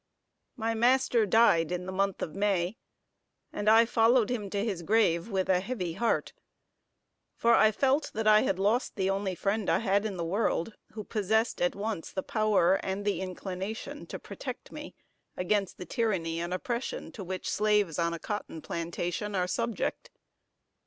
[0.55, 2.75] My master died in the month of May,
[3.53, 6.33] and I followed him to his grave with a heavy heart,
[7.35, 10.73] for I felt that I had lost the only friend I had in the world,
[10.93, 14.95] who possessed at once the power and the inclination to protect me
[15.37, 20.09] against the tyranny and oppression to which slaves on a cotton plantation are subject.